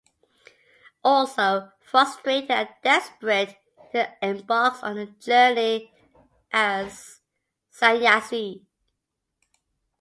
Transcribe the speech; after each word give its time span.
Also 1.03 1.71
frustrated 1.79 2.49
and 2.49 2.67
desperate, 2.83 3.49
he 3.49 3.87
then 3.93 4.11
embarks 4.23 4.81
on 4.81 4.97
a 4.97 5.05
journey 5.05 5.93
as 6.51 7.19
Sanyasi. 7.71 8.65